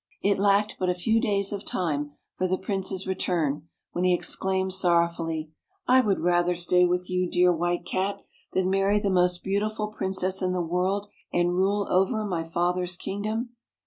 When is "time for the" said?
1.63-2.57